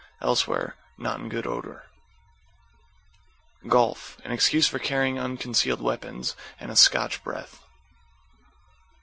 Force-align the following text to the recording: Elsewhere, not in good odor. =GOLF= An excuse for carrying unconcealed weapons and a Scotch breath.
Elsewhere, 0.19 0.77
not 0.97 1.19
in 1.19 1.29
good 1.29 1.45
odor. 1.45 1.83
=GOLF= 3.67 4.17
An 4.25 4.31
excuse 4.31 4.67
for 4.67 4.79
carrying 4.79 5.19
unconcealed 5.19 5.79
weapons 5.79 6.35
and 6.59 6.71
a 6.71 6.75
Scotch 6.75 7.23
breath. 7.23 7.61